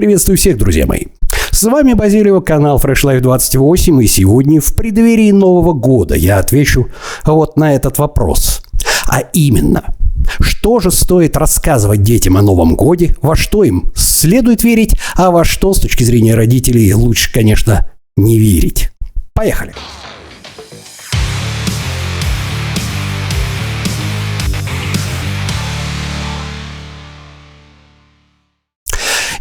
[0.00, 1.02] Приветствую всех, друзья мои.
[1.50, 6.88] С вами Базилио, канал Fresh Life 28, и сегодня в преддверии Нового года я отвечу
[7.22, 8.62] вот на этот вопрос.
[9.06, 9.94] А именно,
[10.40, 15.44] что же стоит рассказывать детям о Новом Годе, во что им следует верить, а во
[15.44, 18.90] что, с точки зрения родителей, лучше, конечно, не верить.
[19.34, 19.74] Поехали!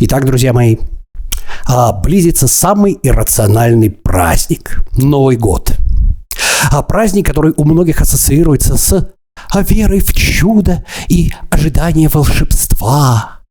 [0.01, 0.77] Итак, друзья мои,
[1.65, 5.73] а, близится самый иррациональный праздник– Новый год.
[6.71, 9.11] А праздник, который у многих ассоциируется с
[9.49, 13.41] а, верой в чудо и ожидание волшебства.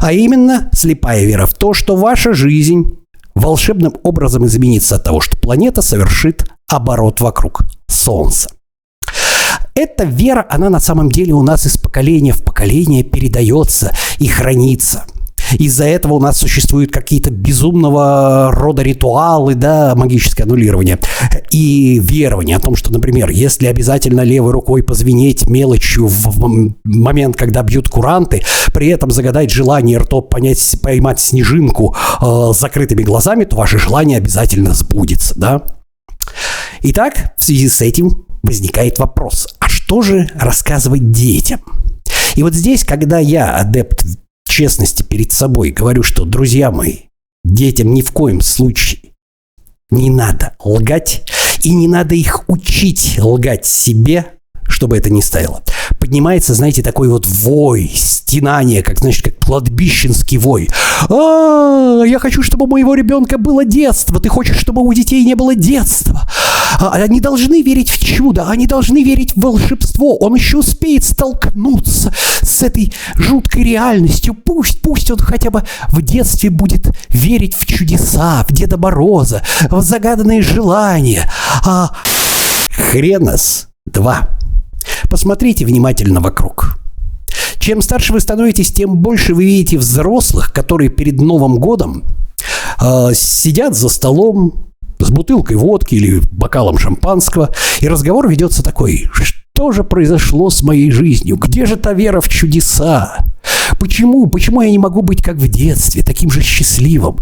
[0.00, 2.96] А именно слепая вера в то, что ваша жизнь
[3.34, 8.48] волшебным образом изменится от того, что планета совершит оборот вокруг Солнца.
[9.74, 15.04] Эта вера, она на самом деле у нас из поколения в поколение передается и хранится–
[15.52, 20.98] из-за этого у нас существуют какие-то безумного рода ритуалы, да, магическое аннулирование
[21.50, 27.62] и верование о том, что, например, если обязательно левой рукой позвенеть мелочью в момент, когда
[27.62, 28.42] бьют куранты,
[28.72, 34.18] при этом загадать желание ртом понять, поймать снежинку э, с закрытыми глазами, то ваше желание
[34.18, 35.62] обязательно сбудется, да.
[36.82, 41.60] Итак, в связи с этим возникает вопрос, а что же рассказывать детям?
[42.36, 44.04] И вот здесь, когда я, адепт
[44.60, 47.04] честности перед собой говорю, что, друзья мои,
[47.44, 49.14] детям ни в коем случае
[49.90, 51.22] не надо лгать,
[51.62, 54.26] и не надо их учить лгать себе,
[54.68, 55.62] чтобы это не стояло.
[56.00, 60.70] Поднимается, знаете, такой вот вой, стенание, как, значит, как кладбищенский вой.
[61.10, 64.18] А, я хочу, чтобы у моего ребенка было детство.
[64.18, 66.26] Ты хочешь, чтобы у детей не было детства.
[66.80, 70.16] А, они должны верить в чудо, они должны верить в волшебство.
[70.16, 74.34] Он еще успеет столкнуться с этой жуткой реальностью.
[74.34, 79.82] Пусть, пусть он хотя бы в детстве будет верить в чудеса, в Деда Мороза, в
[79.82, 81.30] загаданные желания.
[81.62, 81.90] А
[82.70, 84.39] хренос два.
[85.10, 86.78] Посмотрите внимательно вокруг.
[87.58, 92.04] Чем старше вы становитесь, тем больше вы видите взрослых, которые перед Новым годом
[92.80, 97.50] э, сидят за столом, с бутылкой водки или бокалом шампанского,
[97.80, 101.36] и разговор ведется такой, что же произошло с моей жизнью?
[101.36, 103.18] Где же та вера в чудеса?
[103.80, 104.26] Почему?
[104.28, 107.18] Почему я не могу быть как в детстве, таким же счастливым?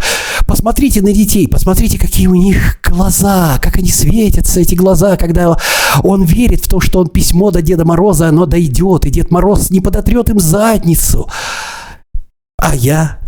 [0.46, 5.56] Посмотрите на детей, посмотрите, какие у них глаза, как они светятся, эти глаза, когда
[6.02, 9.70] он верит в то, что он письмо до Деда Мороза, оно дойдет, и Дед Мороз
[9.70, 11.30] не подотрет им задницу.
[12.60, 13.20] А я,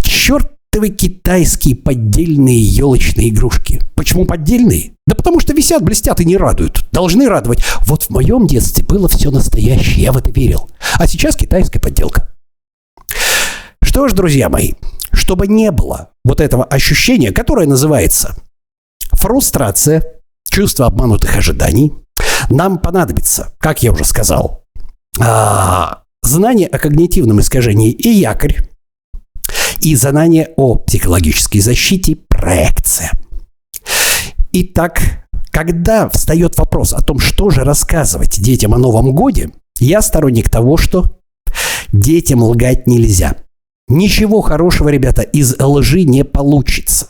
[0.00, 3.80] черт чертовы китайские поддельные елочные игрушки.
[3.94, 4.92] Почему поддельные?
[5.06, 6.84] Да потому что висят, блестят и не радуют.
[6.92, 7.60] Должны радовать.
[7.86, 10.68] Вот в моем детстве было все настоящее, я в это верил.
[10.98, 12.35] А сейчас китайская подделка.
[13.96, 14.74] Что ж, друзья мои,
[15.10, 18.36] чтобы не было вот этого ощущения, которое называется
[19.12, 20.20] фрустрация,
[20.50, 21.94] чувство обманутых ожиданий,
[22.50, 24.64] нам понадобится, как я уже сказал,
[25.18, 28.68] а, знание о когнитивном искажении и якорь,
[29.80, 33.12] и знание о психологической защите– проекция.
[34.52, 40.50] Итак, когда встает вопрос о том, что же рассказывать детям о Новом Годе, я сторонник
[40.50, 41.18] того, что
[41.94, 43.36] детям лгать нельзя.
[43.88, 47.08] Ничего хорошего, ребята, из лжи не получится.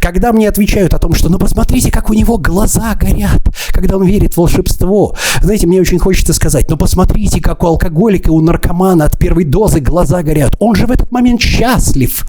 [0.00, 4.04] Когда мне отвечают о том, что ну посмотрите, как у него глаза горят, когда он
[4.04, 5.16] верит в волшебство.
[5.40, 9.78] Знаете, мне очень хочется сказать, ну посмотрите, как у алкоголика, у наркомана от первой дозы
[9.78, 10.56] глаза горят.
[10.58, 12.26] Он же в этот момент счастлив.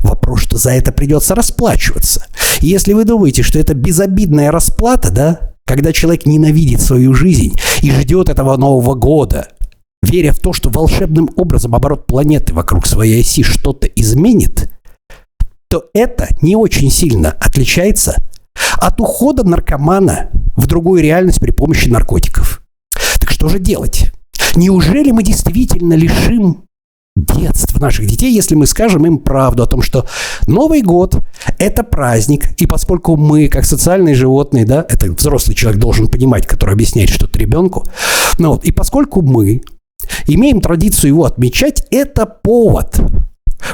[0.00, 2.26] Вопрос, что за это придется расплачиваться.
[2.60, 8.28] Если вы думаете, что это безобидная расплата, да, когда человек ненавидит свою жизнь и ждет
[8.28, 9.48] этого Нового года,
[10.06, 14.70] веря в то, что волшебным образом оборот планеты вокруг своей оси что-то изменит,
[15.68, 18.16] то это не очень сильно отличается
[18.78, 22.62] от ухода наркомана в другую реальность при помощи наркотиков.
[23.20, 24.12] Так что же делать?
[24.54, 26.64] Неужели мы действительно лишим
[27.16, 30.06] детства наших детей, если мы скажем им правду о том, что
[30.46, 31.16] Новый год–
[31.58, 36.74] это праздник, и поскольку мы, как социальные животные, да, это взрослый человек должен понимать, который
[36.74, 37.84] объясняет что-то ребенку,
[38.38, 39.62] ну вот, и поскольку мы
[40.26, 43.00] имеем традицию его отмечать, это повод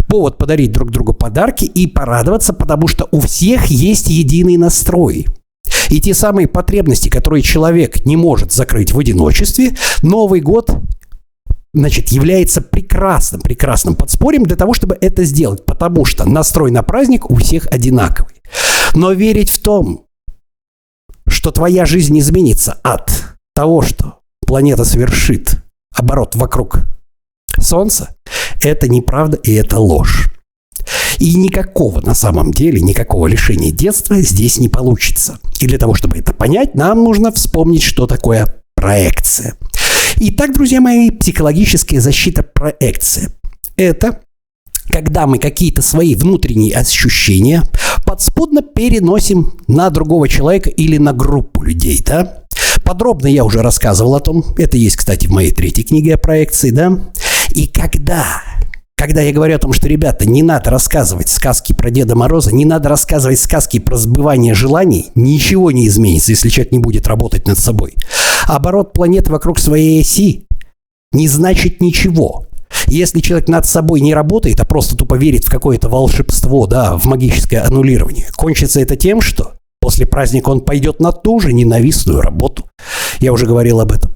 [0.09, 5.27] повод подарить друг другу подарки и порадоваться, потому что у всех есть единый настрой.
[5.91, 10.71] И те самые потребности, которые человек не может закрыть в одиночестве, Новый год
[11.75, 17.31] значит, является прекрасным, прекрасным подспорьем для того, чтобы это сделать, потому что настрой на праздник
[17.31, 18.43] у всех одинаковый.
[18.95, 20.07] Но верить в том,
[21.27, 23.11] что твоя жизнь изменится от
[23.55, 25.62] того, что планета совершит
[26.03, 26.81] оборот вокруг
[27.59, 28.17] Солнца,
[28.61, 30.29] это неправда и это ложь.
[31.19, 35.39] И никакого на самом деле, никакого лишения детства здесь не получится.
[35.61, 39.55] И для того, чтобы это понять, нам нужно вспомнить, что такое проекция.
[40.17, 43.31] Итак, друзья мои, психологическая защита проекция.
[43.77, 44.21] Это
[44.89, 47.63] когда мы какие-то свои внутренние ощущения
[48.05, 52.43] подспудно переносим на другого человека или на группу людей, да?
[52.93, 56.69] Подробно я уже рассказывал о том, это есть, кстати, в моей третьей книге о проекции,
[56.69, 56.99] да?
[57.55, 58.43] И когда
[58.97, 62.67] когда я говорю о том, что, ребята, не надо рассказывать сказки про Деда Мороза, не
[62.67, 67.59] надо рассказывать сказки про сбывание желаний, ничего не изменится, если человек не будет работать над
[67.59, 67.95] собой.
[68.47, 70.45] Оборот планеты вокруг своей оси
[71.13, 72.45] не значит ничего.
[72.89, 77.07] Если человек над собой не работает, а просто тупо верит в какое-то волшебство, да, в
[77.07, 82.65] магическое аннулирование, кончится это тем, что после праздника он пойдет на ту же ненавистную работу.
[83.21, 84.13] Я уже говорил об этом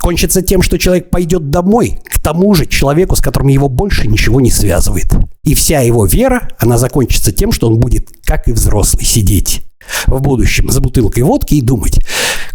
[0.00, 4.40] кончится тем, что человек пойдет домой к тому же человеку, с которым его больше ничего
[4.40, 5.14] не связывает.
[5.44, 9.62] И вся его вера, она закончится тем, что он будет, как и взрослый, сидеть
[10.06, 12.00] в будущем за бутылкой водки и думать,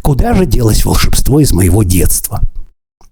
[0.01, 2.42] куда же делось волшебство из моего детства.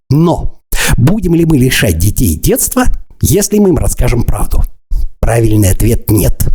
[0.10, 0.62] Но
[0.98, 2.86] будем ли мы лишать детей детства,
[3.22, 4.64] если мы им расскажем правду?
[5.20, 6.48] Правильный ответ– нет.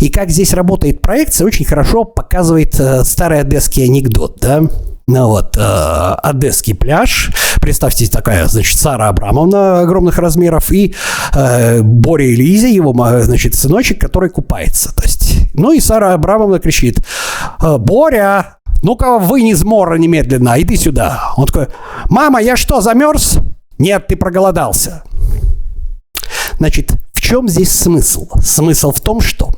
[0.00, 4.62] И как здесь работает проекция, очень хорошо показывает э, старый одесский анекдот, да?
[5.08, 5.60] Ну вот, э,
[6.22, 7.30] Одесский пляж.
[7.62, 10.94] Представьте, такая, значит, Сара Абрамовна огромных размеров и
[11.34, 12.92] э, Боря и Лиза, его,
[13.22, 14.94] значит, сыночек, который купается.
[14.94, 17.02] То есть, ну и Сара Абрамовна кричит,
[17.58, 21.32] «Э, Боря, ну-ка вынь из мора немедленно, иди сюда.
[21.38, 21.68] Он такой,
[22.10, 23.38] мама, я что, замерз?
[23.78, 25.04] Нет, ты проголодался.
[26.58, 28.28] Значит, в чем здесь смысл?
[28.42, 29.54] Смысл в том, что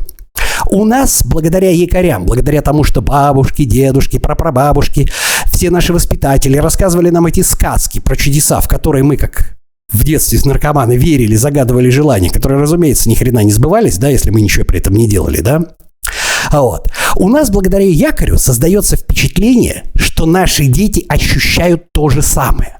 [0.70, 5.08] у нас, благодаря якорям, благодаря тому, что бабушки, дедушки, прапрабабушки,
[5.46, 9.56] все наши воспитатели рассказывали нам эти сказки про чудеса, в которые мы, как
[9.92, 14.30] в детстве с наркоманы верили, загадывали желания, которые, разумеется, ни хрена не сбывались, да, если
[14.30, 15.62] мы ничего при этом не делали, да.
[16.50, 16.88] А вот.
[17.16, 22.78] У нас благодаря якорю создается впечатление, что наши дети ощущают то же самое.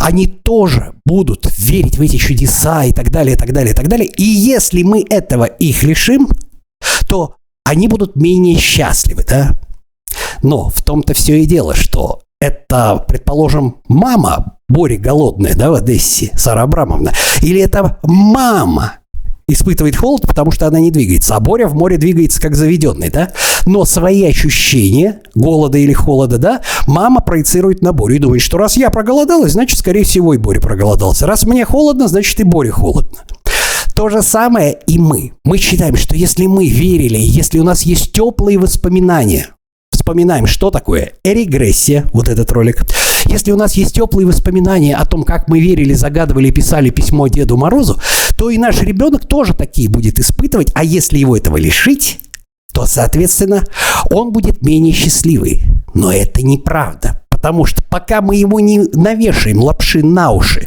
[0.00, 3.88] Они тоже будут верить в эти чудеса и так далее, и так далее, и так
[3.88, 4.06] далее.
[4.06, 6.28] И если мы этого их лишим,
[7.12, 7.34] то
[7.66, 9.60] они будут менее счастливы, да?
[10.42, 16.30] Но в том-то все и дело, что это, предположим, мама Бори голодная, да, в Одессе,
[16.38, 17.12] Сара Абрамовна,
[17.42, 18.94] или это мама
[19.46, 23.32] испытывает холод, потому что она не двигается, а Боря в море двигается как заведенный, да?
[23.66, 28.78] Но свои ощущения голода или холода, да, мама проецирует на Борю и думает, что раз
[28.78, 31.26] я проголодалась, значит, скорее всего, и Боря проголодался.
[31.26, 33.18] Раз мне холодно, значит, и Боре холодно.
[34.02, 35.30] То же самое и мы.
[35.44, 39.50] Мы считаем, что если мы верили, если у нас есть теплые воспоминания,
[39.92, 42.82] вспоминаем, что такое регрессия, вот этот ролик.
[43.26, 47.56] Если у нас есть теплые воспоминания о том, как мы верили, загадывали, писали письмо Деду
[47.56, 48.00] Морозу,
[48.36, 52.18] то и наш ребенок тоже такие будет испытывать, а если его этого лишить,
[52.72, 53.62] то, соответственно,
[54.10, 55.62] он будет менее счастливый.
[55.94, 60.66] Но это неправда, потому что пока мы ему не навешаем лапши на уши,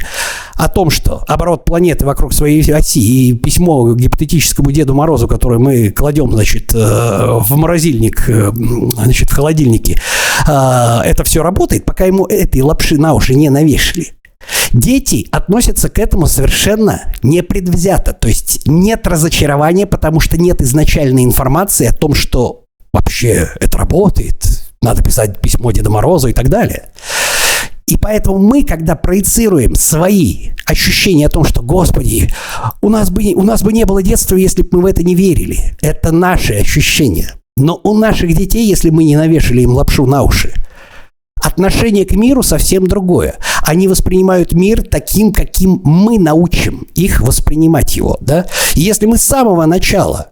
[0.55, 5.89] о том, что оборот планеты вокруг своей оси и письмо гипотетическому Деду Морозу, которое мы
[5.89, 9.99] кладем, значит, э, в морозильник, э, значит, в холодильнике,
[10.47, 14.13] э, это все работает, пока ему этой лапши на уши не навешали.
[14.71, 18.13] Дети относятся к этому совершенно непредвзято.
[18.13, 24.45] То есть нет разочарования, потому что нет изначальной информации о том, что вообще это работает,
[24.81, 26.89] надо писать письмо Деда Морозу и так далее.
[27.87, 32.31] И поэтому мы, когда проецируем свои ощущения о том, что, Господи,
[32.81, 35.13] у нас бы, у нас бы не было детства, если бы мы в это не
[35.13, 35.77] верили.
[35.81, 37.35] Это наши ощущения.
[37.57, 40.53] Но у наших детей, если мы не навешали им лапшу на уши,
[41.39, 43.35] отношение к миру совсем другое.
[43.61, 48.17] Они воспринимают мир таким, каким мы научим их воспринимать его.
[48.19, 48.45] Да?
[48.73, 50.31] Если мы с самого начала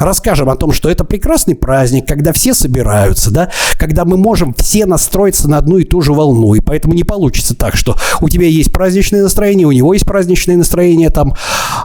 [0.00, 3.50] Расскажем о том, что это прекрасный праздник, когда все собираются, да,
[3.80, 7.56] когда мы можем все настроиться на одну и ту же волну, и поэтому не получится
[7.56, 11.34] так, что у тебя есть праздничное настроение, у него есть праздничное настроение там,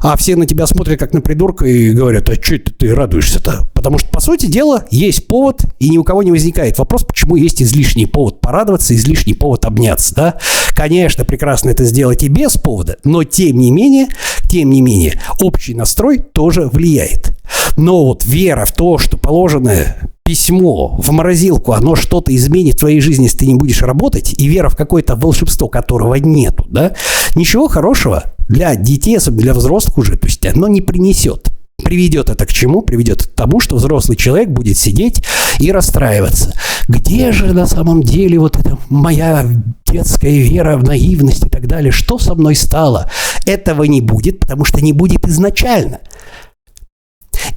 [0.04, 3.68] а все на тебя смотрят как на придурка и говорят, а что это ты радуешься-то?
[3.74, 7.36] Потому что, по сути дела, есть повод, и ни у кого не возникает вопрос, почему
[7.36, 10.36] есть излишний повод порадоваться, излишний повод обняться, да?
[10.84, 14.08] Конечно, прекрасно это сделать и без повода, но тем не менее,
[14.50, 17.40] тем не менее, общий настрой тоже влияет.
[17.78, 23.00] Но вот вера в то, что положенное письмо в морозилку, оно что-то изменит в твоей
[23.00, 26.94] жизни, если ты не будешь работать, и вера в какое-то волшебство, которого нету, да,
[27.36, 31.53] ничего хорошего для детей, особенно для взрослых уже, то есть оно не принесет.
[31.78, 32.82] Приведет это к чему?
[32.82, 35.24] Приведет к тому, что взрослый человек будет сидеть
[35.60, 36.54] и расстраиваться.
[36.88, 39.46] Где же на самом деле вот эта моя
[39.86, 41.92] детская вера в наивность и так далее?
[41.92, 43.10] Что со мной стало?
[43.46, 46.00] Этого не будет, потому что не будет изначально.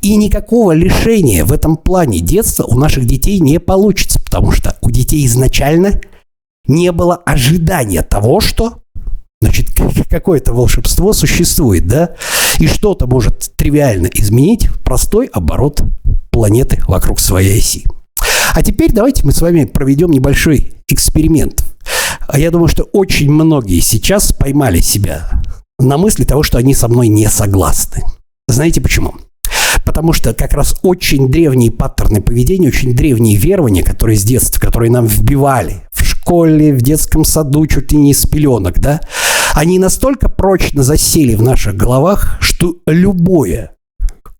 [0.03, 4.91] И никакого лишения в этом плане детства у наших детей не получится, потому что у
[4.91, 6.01] детей изначально
[6.67, 8.79] не было ожидания того, что
[9.43, 9.69] Значит,
[10.09, 12.15] какое-то волшебство существует, да?
[12.59, 15.83] И что-то может тривиально изменить простой оборот
[16.31, 17.85] планеты вокруг своей оси.
[18.55, 21.63] А теперь давайте мы с вами проведем небольшой эксперимент.
[22.27, 25.43] А Я думаю, что очень многие сейчас поймали себя
[25.79, 28.03] на мысли того, что они со мной не согласны.
[28.49, 29.15] Знаете почему?
[29.85, 34.91] Потому что как раз очень древние паттерны поведения, очень древние верования, которые с детства, которые
[34.91, 39.01] нам вбивали в школе, в детском саду, чуть ли не с пеленок, да,
[39.57, 43.73] они настолько прочно засели в наших головах, что любое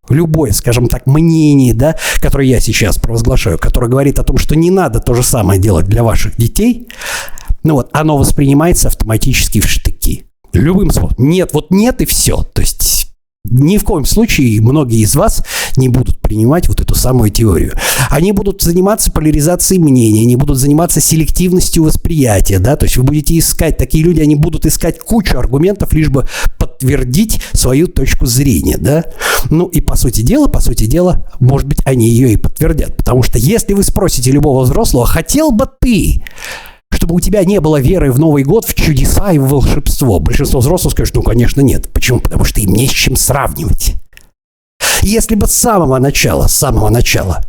[0.09, 4.71] любое, скажем так, мнение, да, которое я сейчас провозглашаю, которое говорит о том, что не
[4.71, 6.87] надо то же самое делать для ваших детей,
[7.65, 10.27] ну вот, оно воспринимается автоматически в штыки.
[10.53, 11.17] Любым способом.
[11.19, 12.45] Нет, вот нет и все.
[12.45, 13.09] То есть
[13.51, 15.45] ни в коем случае многие из вас
[15.77, 17.75] не будут принимать вот эту самую теорию.
[18.11, 23.39] Они будут заниматься поляризацией мнений, они будут заниматься селективностью восприятия, да, то есть вы будете
[23.39, 26.27] искать, такие люди, они будут искать кучу аргументов, лишь бы
[26.59, 29.05] подтвердить свою точку зрения, да.
[29.51, 33.23] Ну и по сути дела, по сути дела, может быть, они ее и подтвердят, потому
[33.23, 36.23] что если вы спросите любого взрослого, хотел бы ты
[36.93, 40.19] чтобы у тебя не было веры в Новый год, в чудеса и в волшебство.
[40.21, 41.93] Большинство взрослых скажет, ну, конечно, нет.
[41.93, 42.21] Почему?
[42.21, 43.95] Потому что им не с чем сравнивать.
[45.03, 47.43] Если бы с самого начала, с самого начала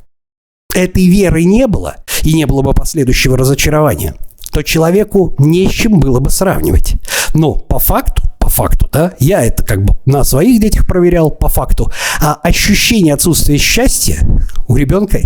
[0.74, 4.16] этой веры не было, и не было бы последующего разочарования,
[4.52, 6.96] то человеку не с чем было бы сравнивать.
[7.34, 11.50] Но по факту, по факту, да, я это как бы на своих детях проверял по
[11.50, 14.20] факту, а ощущение отсутствия счастья
[14.68, 15.20] у ребенка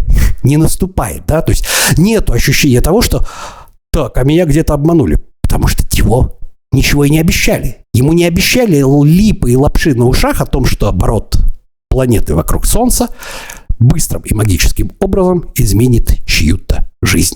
[0.44, 1.66] не наступает, да, то есть
[1.98, 3.26] нет ощущения того, что
[3.92, 6.40] так, а меня где-то обманули, потому что его
[6.72, 7.86] ничего и не обещали.
[7.94, 11.38] Ему не обещали липы и лапши на ушах о том, что оборот
[11.90, 13.10] планеты вокруг Солнца
[13.82, 17.36] быстрым и магическим образом изменит чью-то жизнь.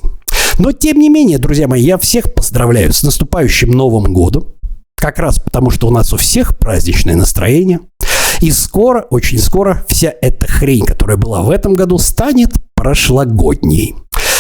[0.60, 4.54] Но тем не менее, друзья мои, я всех поздравляю с наступающим Новым годом.
[4.96, 7.82] Как раз потому, что у нас у всех праздничное настроение.
[8.42, 13.96] И скоро, очень скоро, вся эта хрень, которая была в этом году, станет прошлогодней.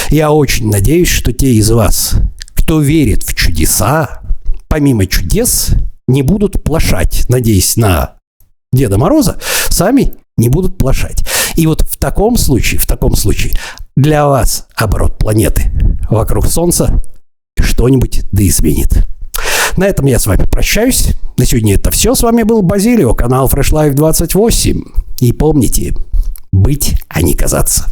[0.10, 2.16] Я очень надеюсь, что те из вас,
[2.54, 4.22] кто верит в чудеса,
[4.68, 5.72] помимо чудес,
[6.08, 8.16] не будут плашать, надеясь на
[8.72, 9.38] Деда Мороза,
[9.70, 11.24] сами не будут плашать.
[11.56, 13.54] И вот в таком случае, в таком случае,
[13.96, 15.72] для вас оборот планеты
[16.10, 17.01] вокруг Солнца
[17.60, 19.06] что-нибудь да изменит.
[19.77, 21.13] На этом я с вами прощаюсь.
[21.38, 22.15] На сегодня это все.
[22.15, 24.82] С вами был Базилио, канал Fresh Life 28.
[25.20, 25.96] И помните,
[26.51, 27.89] быть, а не казаться.